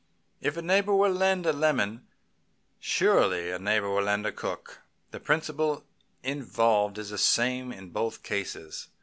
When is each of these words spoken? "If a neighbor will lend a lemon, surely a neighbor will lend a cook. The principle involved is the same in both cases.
"If 0.41 0.57
a 0.57 0.63
neighbor 0.63 0.95
will 0.95 1.11
lend 1.11 1.45
a 1.45 1.53
lemon, 1.53 2.07
surely 2.79 3.51
a 3.51 3.59
neighbor 3.59 3.87
will 3.87 4.01
lend 4.01 4.25
a 4.25 4.31
cook. 4.31 4.79
The 5.11 5.19
principle 5.19 5.83
involved 6.23 6.97
is 6.97 7.11
the 7.11 7.19
same 7.19 7.71
in 7.71 7.91
both 7.91 8.23
cases. 8.23 8.87